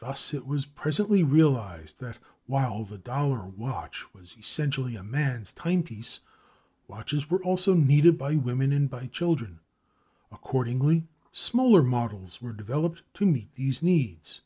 Thus, 0.00 0.34
it 0.34 0.48
was 0.48 0.66
presently 0.66 1.22
realized 1.22 2.00
that 2.00 2.18
while 2.46 2.82
the 2.82 2.98
dollar 2.98 3.46
watch 3.46 4.12
was 4.12 4.34
essentially 4.36 4.96
a 4.96 5.04
man's 5.04 5.52
timepiece, 5.52 6.18
watches 6.88 7.30
were 7.30 7.40
also 7.44 7.72
needed 7.74 8.18
by 8.18 8.34
women 8.34 8.72
and 8.72 8.90
by 8.90 9.06
children. 9.06 9.60
Accordingly, 10.32 11.06
smaller 11.30 11.84
models 11.84 12.42
were 12.42 12.52
developed 12.52 13.04
to 13.14 13.26
meet 13.26 13.54
these 13.54 13.80
needs. 13.80 14.40